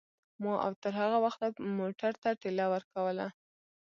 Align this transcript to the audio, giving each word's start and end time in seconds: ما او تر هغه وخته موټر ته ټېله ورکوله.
ما 0.43 0.53
او 0.65 0.71
تر 0.83 0.91
هغه 1.01 1.17
وخته 1.25 1.45
موټر 1.79 2.13
ته 2.21 2.29
ټېله 2.41 2.65
ورکوله. 2.73 3.27